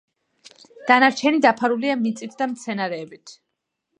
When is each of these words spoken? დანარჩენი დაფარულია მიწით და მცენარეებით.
დანარჩენი 0.91 1.41
დაფარულია 1.43 1.97
მიწით 2.05 2.35
და 2.41 2.49
მცენარეებით. 2.55 3.37